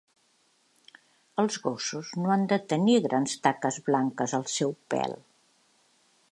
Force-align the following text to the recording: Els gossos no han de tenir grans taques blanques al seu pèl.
Els 1.43 1.59
gossos 1.65 2.09
no 2.21 2.33
han 2.37 2.47
de 2.53 2.59
tenir 2.73 2.97
grans 3.05 3.37
taques 3.49 3.77
blanques 3.91 4.37
al 4.39 4.51
seu 4.57 4.77
pèl. 4.95 5.15